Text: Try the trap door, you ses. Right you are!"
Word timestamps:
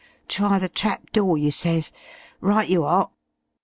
Try 0.27 0.57
the 0.57 0.67
trap 0.67 1.11
door, 1.11 1.37
you 1.37 1.51
ses. 1.51 1.91
Right 2.41 2.67
you 2.67 2.83
are!" 2.83 3.11